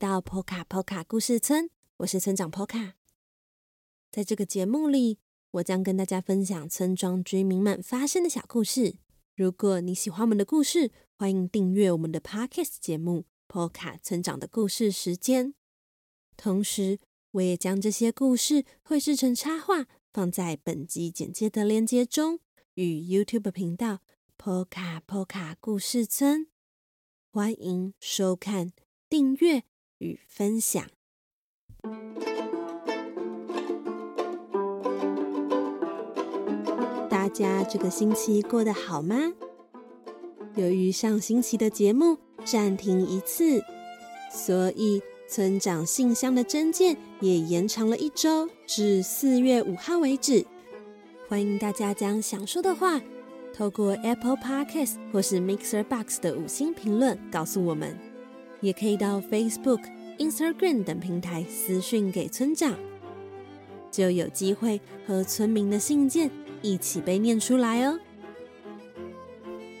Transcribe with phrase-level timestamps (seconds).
[0.00, 2.94] 到 Poka Poka 故事村，我是村长 Poka。
[4.10, 5.18] 在这个节目里，
[5.50, 8.96] 我将跟大家分享村庄居民们发生的小故事。
[9.36, 15.52] 如果你喜欢我们的故事，欢迎订阅我们的 Podcast 节目 Poka 村长的故事时间。
[16.34, 16.98] 同时，
[17.32, 22.40] 我也将这些故事绘制成插画，放在本集简介的链接中，
[22.72, 24.00] 与 YouTube 频道
[24.38, 26.46] Poka Poka 故事村。
[27.30, 28.72] 欢迎收看。
[29.10, 29.64] 订阅
[30.00, 30.84] 与分享。
[37.08, 39.32] 大家这个星期过得好吗？
[40.56, 43.62] 由于上星期的节目暂停一次，
[44.32, 50.44] 所以村长信箱的征件也延长了一周，至四月五号为止。
[51.28, 53.00] 欢迎大家将想说的话
[53.54, 58.09] 透过 Apple Podcast 或是 Mixer Box 的五星评论告诉我们。
[58.60, 59.82] 也可以到 Facebook、
[60.18, 62.78] Instagram 等平台私讯给村长，
[63.90, 66.30] 就有机会和村民的信件
[66.62, 67.98] 一起被念出来哦。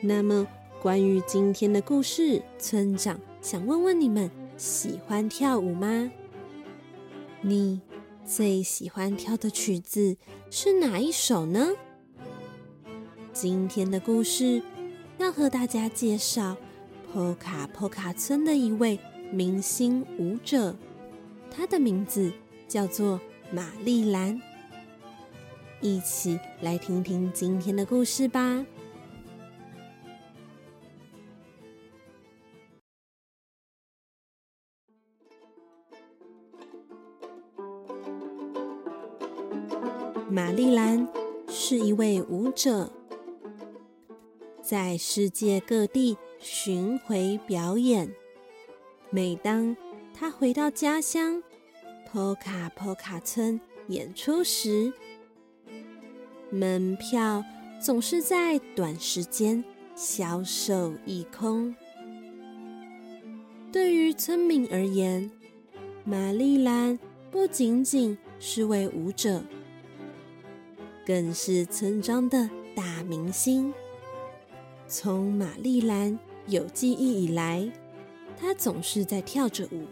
[0.00, 0.46] 那么，
[0.80, 6.10] 关于今天的故事，村长想问问你们：喜欢跳舞吗？
[7.40, 7.80] 你
[8.24, 10.16] 最喜欢跳的曲子
[10.50, 11.68] 是哪一首呢？
[13.32, 14.62] 今天的故事
[15.18, 16.56] 要和大家介绍。
[17.12, 18.98] 波卡波卡村的一位
[19.32, 20.76] 明星舞者，
[21.50, 22.30] 他的名字
[22.68, 23.18] 叫做
[23.50, 24.40] 玛丽兰。
[25.80, 28.64] 一起来听听今天的故事吧。
[40.30, 41.08] 玛丽兰
[41.48, 42.92] 是一位舞者，
[44.62, 46.18] 在世界各地。
[46.38, 48.08] 巡回表演。
[49.10, 49.76] 每当
[50.14, 51.42] 他回到家乡
[52.12, 54.92] 波卡波卡村演出时，
[56.50, 57.44] 门票
[57.80, 61.74] 总是在短时间销售一空。
[63.72, 65.30] 对于村民而言，
[66.04, 66.98] 玛丽兰
[67.30, 69.42] 不仅仅是位舞者，
[71.06, 73.72] 更是村庄的大明星。
[74.86, 76.18] 从玛丽兰。
[76.48, 77.70] 有记忆以来，
[78.38, 79.84] 他总是在跳着舞，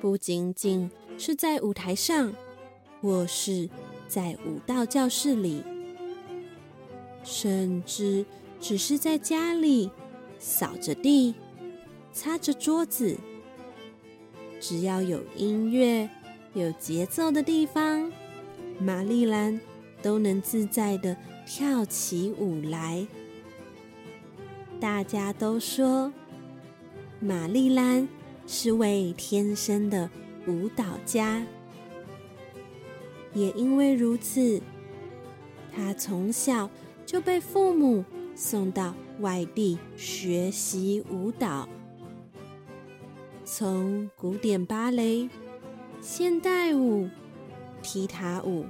[0.00, 2.34] 不仅仅是在舞台上，
[3.00, 3.70] 或是
[4.08, 5.62] 在舞蹈教室里，
[7.22, 8.26] 甚至
[8.60, 9.88] 只是在家里
[10.40, 11.36] 扫着地、
[12.12, 13.16] 擦着桌子，
[14.58, 16.10] 只要有音乐、
[16.54, 18.10] 有节奏的地方，
[18.80, 19.60] 玛丽兰
[20.02, 23.06] 都能自在的跳起舞来。
[24.84, 26.12] 大家都说，
[27.18, 28.06] 玛丽兰
[28.46, 30.10] 是位天生的
[30.46, 31.42] 舞蹈家。
[33.32, 34.60] 也因为如此，
[35.74, 36.68] 她从小
[37.06, 41.66] 就被父母送到外地学习舞蹈，
[43.42, 45.30] 从古典芭蕾、
[46.02, 47.08] 现代舞、
[47.82, 48.66] 踢踏舞，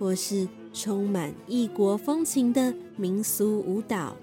[0.00, 4.16] 或是充满异国风情的民俗舞蹈。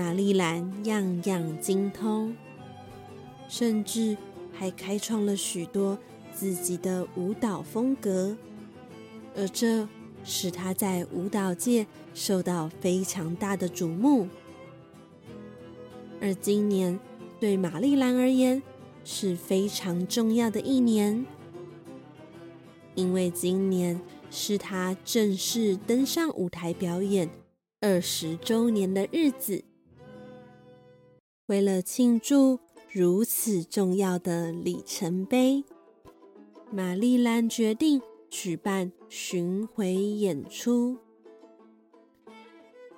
[0.00, 2.34] 玛丽兰样样精通，
[3.50, 4.16] 甚至
[4.50, 5.98] 还开创了许多
[6.32, 8.34] 自己的舞蹈风格，
[9.36, 9.86] 而这
[10.24, 14.26] 使她在舞蹈界受到非常大的瞩目。
[16.18, 16.98] 而今年
[17.38, 18.62] 对玛丽兰而言
[19.04, 21.26] 是非常重要的一年，
[22.94, 24.00] 因为今年
[24.30, 27.28] 是她正式登上舞台表演
[27.82, 29.62] 二十周年的日子。
[31.50, 32.60] 为了庆祝
[32.92, 35.64] 如此重要的里程碑，
[36.70, 38.00] 玛丽兰决定
[38.30, 40.96] 举办巡回演出。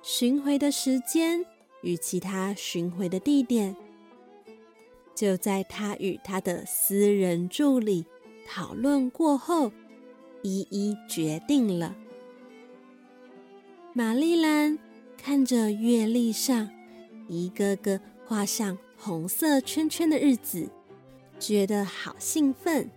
[0.03, 1.43] 巡回的时间
[1.81, 3.75] 与其他巡回的地点，
[5.15, 8.05] 就在他与他的私人助理
[8.47, 9.71] 讨论过后，
[10.43, 11.95] 一一决定了。
[13.93, 14.77] 玛丽兰
[15.17, 16.69] 看着月历上
[17.27, 17.99] 一个个。
[18.25, 20.69] 画上红色圈圈的日子，
[21.39, 22.89] 觉得好兴奋。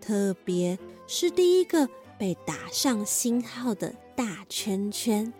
[0.00, 1.88] 特别是第一个
[2.18, 5.32] 被打上星号的大圈圈，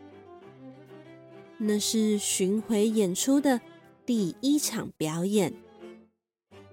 [1.59, 3.61] 那是巡回演出的
[4.07, 5.53] 第一场表演，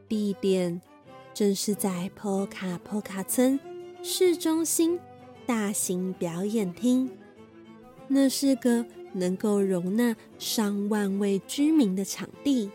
[0.08, 0.82] 地点
[1.34, 3.60] 正是在波卡波卡村
[4.02, 5.00] 市中心
[5.46, 7.10] 大型表演厅。
[8.08, 12.70] 那是个能够容纳上万位居民的场地。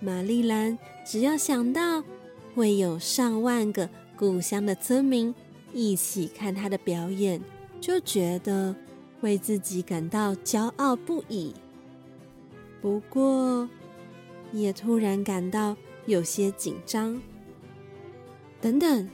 [0.00, 2.04] 玛丽兰只要想到
[2.54, 5.34] 会有上万个故乡的村民
[5.72, 7.40] 一起看她的表演，
[7.80, 8.74] 就觉得
[9.22, 11.54] 为自己感到骄傲不已。
[12.82, 13.68] 不过，
[14.52, 15.74] 也突然感到
[16.04, 17.20] 有些紧张。
[18.60, 19.08] 等等，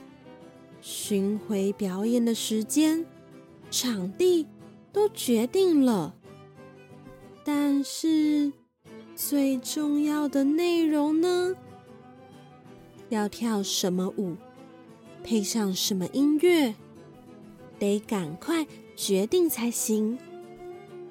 [0.81, 3.05] 巡回表演的时间、
[3.69, 4.45] 场地
[4.91, 6.15] 都决定了，
[7.43, 8.51] 但是
[9.15, 11.55] 最重要的内容呢？
[13.09, 14.35] 要跳什么舞，
[15.23, 16.73] 配上什么音乐，
[17.77, 18.65] 得赶快
[18.95, 20.17] 决定才行。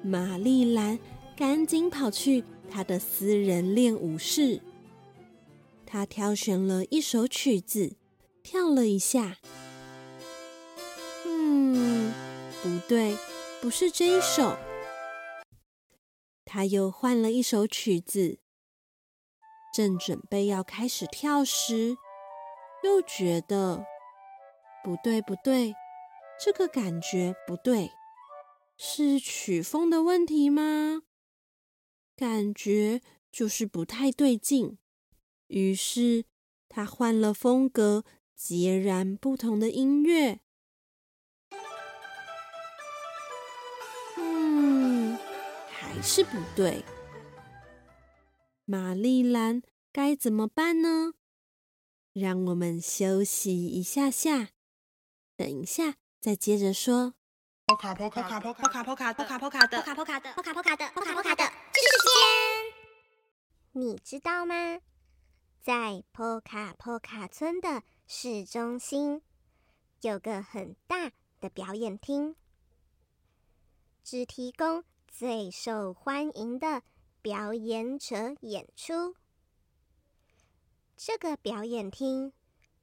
[0.03, 0.97] 玛丽兰
[1.35, 2.43] 赶紧跑去。
[2.73, 4.61] 她的私人练舞室，
[5.85, 7.97] 她挑选了一首曲子，
[8.41, 9.39] 跳了一下。
[11.25, 12.13] 嗯，
[12.63, 13.13] 不对，
[13.61, 14.57] 不是这一首。
[16.43, 18.39] 他又换了一首曲子，
[19.71, 21.95] 正准备要开始跳时，
[22.83, 23.85] 又觉得
[24.83, 25.75] 不对，不对，
[26.43, 27.91] 这个感觉不对，
[28.77, 31.03] 是曲风的问题吗？
[32.15, 34.79] 感觉就是不太对劲，
[35.47, 36.25] 于是
[36.67, 38.03] 他换了风格，
[38.35, 40.39] 截然不同的音乐。
[46.01, 46.83] 是不对。
[48.65, 49.61] 玛丽兰
[49.91, 51.13] 该怎么办呢？
[52.13, 54.49] 让我们休息一下下，
[55.35, 57.13] 等一下再接着说。
[57.67, 61.91] 波卡波卡波卡波卡波卡波卡波卡的波卡波卡的波卡波卡的波卡波卡的知识
[63.71, 64.79] 间，你知道吗？
[65.61, 69.21] 在波卡波卡村的市中心，
[70.01, 72.35] 有个很大的表演厅，
[74.03, 76.81] 只提供最受欢迎的
[77.21, 79.15] 表演者演出。
[80.95, 82.31] 这个表演厅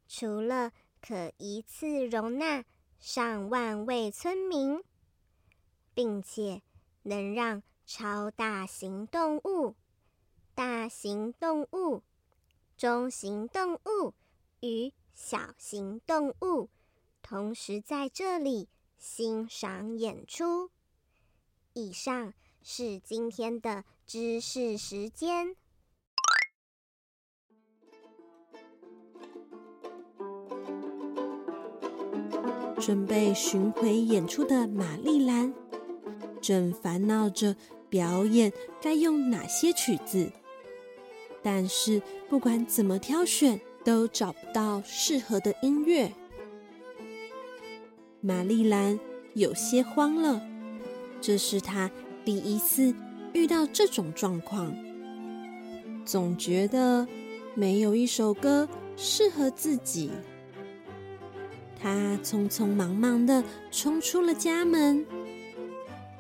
[0.07, 2.65] 除了可一次容纳
[3.01, 4.85] 上万位村民，
[5.95, 6.63] 并且
[7.03, 9.75] 能让超大型动物、
[10.55, 12.03] 大型动物、
[12.77, 14.15] 中型动物
[14.61, 16.69] 与小型动物
[17.23, 20.71] 同时在这里欣赏演出。
[21.79, 25.55] 以上是今天的知识时间。
[32.81, 35.55] 准备巡回演出的玛丽兰，
[36.43, 37.55] 正烦恼着
[37.89, 38.53] 表演
[38.83, 40.33] 该用哪些曲子，
[41.45, 46.13] 但是不管怎么挑选，都找不到适合的音乐。
[48.21, 48.99] 玛丽兰
[49.35, 50.43] 有些慌了，
[51.21, 51.91] 这是他
[52.25, 52.95] 第一次
[53.33, 54.75] 遇到这种状况，
[56.05, 57.07] 总觉得
[57.55, 60.11] 没有一首歌适合自己。
[61.81, 65.07] 他匆匆忙忙的冲出了家门，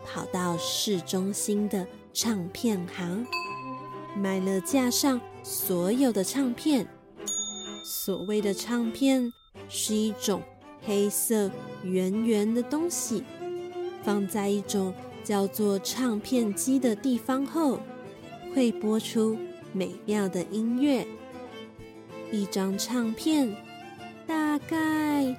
[0.04, 3.26] 跑到市中心的唱片行，
[4.16, 6.86] 买了架上所有的唱片。
[7.84, 9.32] 所谓的唱片
[9.68, 10.42] 是一种
[10.82, 11.50] 黑色
[11.82, 13.24] 圆圆的东西，
[14.08, 17.78] 放在一种叫做唱片机的地方后，
[18.54, 19.36] 会播出
[19.70, 21.06] 美妙的音乐。
[22.32, 23.54] 一张唱片
[24.26, 25.36] 大概。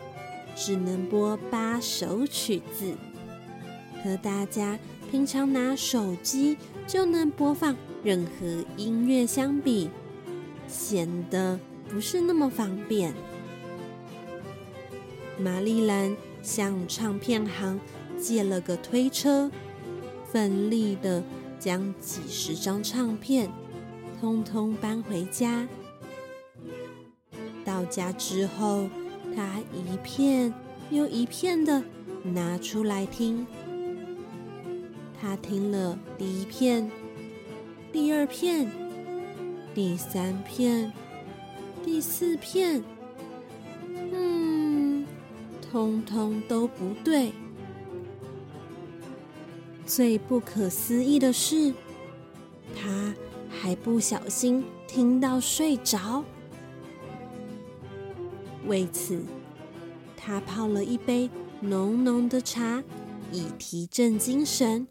[0.56, 2.94] 只能播八首曲子，
[4.04, 4.78] 和大家
[5.10, 7.74] 平常拿手机就能播放
[8.04, 9.90] 任何音乐相比，
[10.68, 11.58] 显得
[11.88, 13.14] 不是那么方便。
[15.38, 17.80] 玛丽兰向唱片行
[18.22, 19.50] 借了个推车，
[20.32, 21.24] 奋力的
[21.60, 23.50] 将几十张唱片
[24.20, 25.68] 通通搬回家。
[27.64, 28.90] 到家之后。
[29.36, 30.52] 他一片
[30.90, 31.82] 又一片的
[32.24, 33.46] 拿出来听，
[35.22, 36.90] 他听了第一片、
[37.94, 38.70] 第二片、
[39.74, 40.92] 第三片、
[41.86, 42.84] 第四片，
[44.12, 45.06] 嗯，
[45.72, 47.32] 通通都不对。
[50.00, 51.74] 最不可思议的是，
[52.74, 53.14] 他
[53.50, 56.24] 还不小心听到睡着。
[58.66, 59.22] 为此，
[60.16, 61.30] 他泡了一杯
[61.60, 62.82] 浓浓的茶，
[63.34, 64.88] 以提振精神。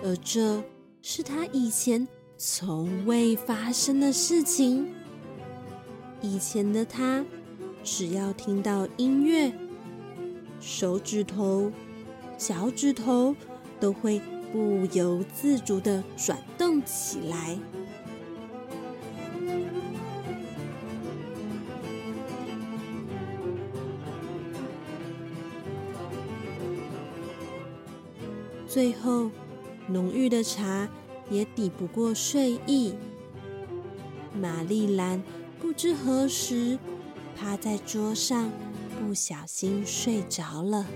[0.00, 0.62] 而这
[1.00, 2.06] 是他以前
[2.38, 4.94] 从未发生的事情。
[6.20, 7.24] 以前的他，
[7.82, 9.52] 只要听到音乐，
[10.60, 11.72] 手指头
[12.38, 13.34] 小指头
[13.82, 14.20] 都会
[14.52, 17.58] 不由自主的转动起来。
[28.68, 29.28] 最后，
[29.88, 30.88] 浓郁的茶
[31.28, 32.94] 也抵不过睡意。
[34.40, 35.20] 玛丽兰
[35.60, 36.78] 不知何时
[37.34, 38.48] 趴在桌上，
[39.00, 40.86] 不小心睡着了。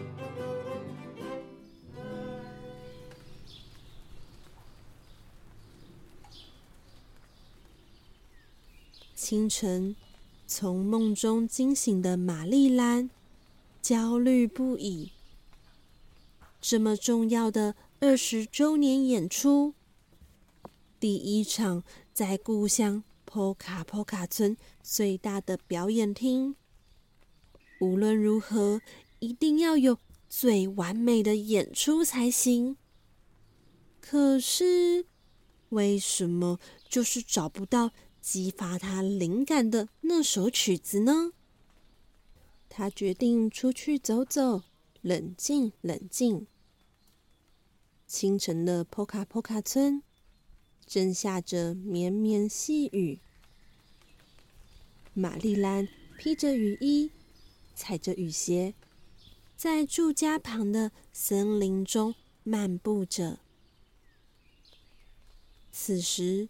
[9.28, 9.96] 清晨，
[10.46, 13.10] 从梦中惊醒的玛丽兰
[13.82, 15.10] 焦虑不已。
[16.60, 19.74] 这么重要的二十周年演出，
[21.00, 21.82] 第一场
[22.14, 26.54] 在故乡波卡波卡村最大的表演厅，
[27.80, 28.80] 无论如何
[29.18, 32.76] 一定要有最完美的演出才行。
[34.00, 35.06] 可是，
[35.70, 37.90] 为什么就是找不到
[38.26, 41.30] 激发他灵感的那首曲子呢？
[42.68, 44.64] 他决定出去走走，
[45.00, 46.48] 冷静冷静。
[48.04, 50.02] 清晨的波卡波卡村
[50.84, 53.20] 正下着绵绵细雨。
[55.14, 55.86] 玛丽兰
[56.18, 57.12] 披着雨衣，
[57.76, 58.74] 踩着雨鞋，
[59.56, 63.38] 在住家旁的森林中漫步着。
[65.70, 66.48] 此时，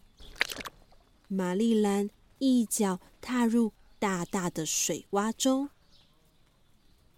[1.28, 5.71] 玛丽兰一脚踏入大大的水洼中，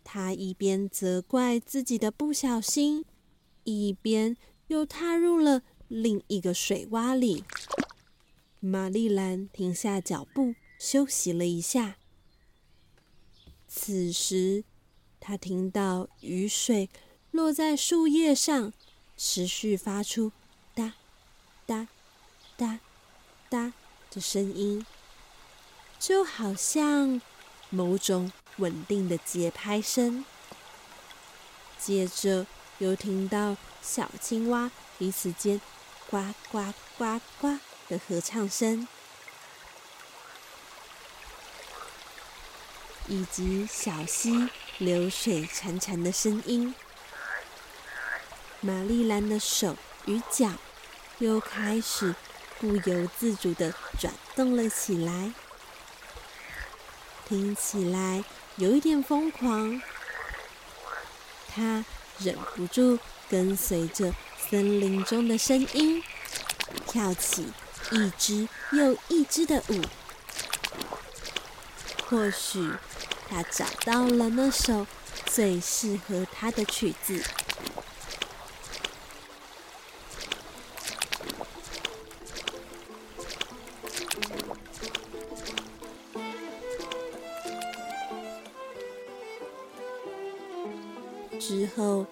[0.03, 3.05] 她一边责怪自己的不小心。
[3.65, 4.35] 一边
[4.69, 7.45] 又踏入了另一个水洼里。
[8.61, 11.99] 玛丽兰停下脚步，休息了一下。
[13.67, 14.65] 此时，
[15.21, 16.88] 她听到雨水
[17.31, 18.73] 落在树叶上，
[19.19, 20.33] 持续发出
[20.75, 20.95] 哒
[21.67, 21.88] 哒
[22.57, 22.81] 哒
[23.50, 23.75] 哒
[24.11, 24.85] 的声音，
[25.99, 27.21] 就好像
[27.71, 30.25] 某种稳定的节拍声。
[31.79, 32.47] 接着。
[32.79, 35.61] 又听到小青蛙彼此间
[36.09, 38.87] 呱呱呱呱的合唱声，
[43.09, 44.49] 以及小溪
[44.79, 46.73] 流水潺潺的声音。
[48.61, 50.53] 玛丽兰的手与脚
[51.19, 52.15] 又开始
[52.61, 55.33] 不由自主的转动了起来，
[57.29, 58.25] 听起来
[58.57, 59.81] 有一点疯狂。
[61.49, 61.85] 他。
[62.21, 62.99] 忍不住
[63.31, 64.12] 跟随着
[64.50, 66.03] 森林中的声音，
[66.85, 67.47] 跳起
[67.93, 69.81] 一支又一支的舞。
[72.09, 72.73] 或许
[73.31, 74.85] 他找到了那首
[75.27, 77.23] 最适合他的曲子。
[91.38, 92.07] 之后，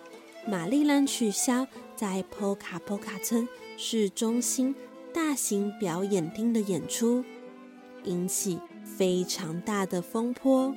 [0.47, 4.75] 玛丽兰取消在波卡波卡村市中心
[5.13, 7.25] 大型表演厅的演出，
[8.05, 10.75] 引起非常大的风波。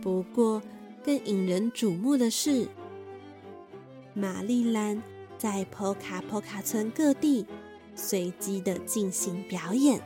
[0.00, 0.62] 不过，
[1.04, 2.68] 更引人瞩目的是，
[4.14, 5.02] 玛丽兰
[5.36, 7.46] 在波卡波卡村各地
[7.94, 10.00] 随机的进行表演，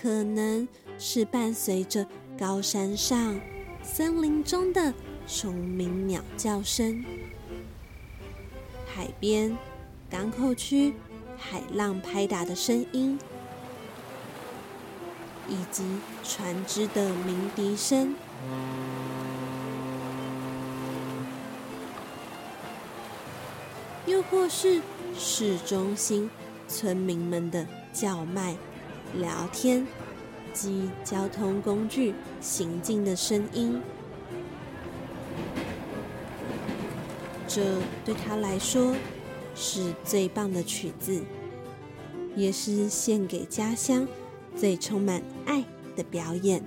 [0.00, 2.06] 可能是伴随着
[2.38, 3.40] 高山上、
[3.82, 4.92] 森林中的。
[5.24, 7.04] 虫鸣鸟叫声，
[8.92, 9.56] 海边、
[10.10, 10.92] 港口区
[11.38, 13.16] 海浪拍打的声音，
[15.48, 15.84] 以及
[16.24, 18.16] 船只的鸣笛声，
[24.04, 24.82] 又或是
[25.16, 26.28] 市中心
[26.66, 28.56] 村民们的叫卖、
[29.14, 29.86] 聊天
[30.52, 33.80] 及交通工具行进的声音。
[37.48, 37.62] 这
[38.04, 38.94] 对他来说
[39.54, 41.20] 是最棒的曲子，
[42.34, 44.08] 也是献给家乡
[44.56, 45.62] 最充满爱
[45.94, 46.62] 的表演。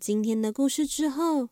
[0.00, 1.50] 今天的故事之后，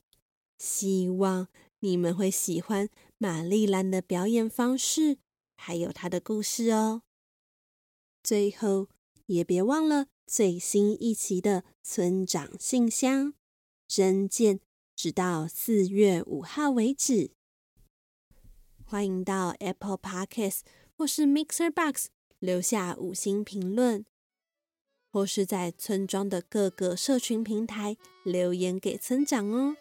[0.58, 1.48] 希望。
[1.82, 5.16] 你们会喜欢玛丽兰的表演方式，
[5.56, 7.00] 还有她的故事哦。
[8.22, 8.88] 最后，
[9.24, 13.32] 也别忘了最新一期的村长信箱，
[13.88, 14.60] 真见
[14.94, 17.30] 直到四月五号为止。
[18.84, 20.60] 欢迎到 Apple Podcast
[20.94, 22.08] 或是 Mixer Box
[22.40, 24.04] 留下五星评论，
[25.10, 29.76] 或是在村庄的各个社群平台留言给村长哦。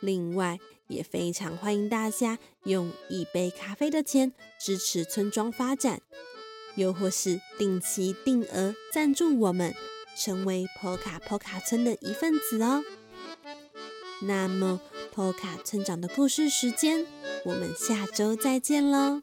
[0.00, 6.00] 另外，也非常欢迎大家用一杯咖啡的钱支持村庄发展，
[6.76, 9.74] 又或是定期定额赞助我们，
[10.16, 12.84] 成为 Poka Poka 村的一份子哦。
[14.22, 14.80] 那么
[15.14, 17.06] ，Poka 村长的故事时间，
[17.44, 19.22] 我们下周再见喽。